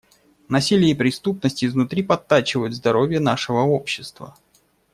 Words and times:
Насилие 0.49 0.89
и 0.93 0.95
преступность 0.95 1.63
изнутри 1.63 2.01
подтачивают 2.01 2.73
здоровье 2.73 3.19
нашего 3.19 3.59
общества. 3.59 4.35